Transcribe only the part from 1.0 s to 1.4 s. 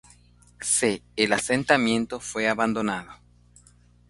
el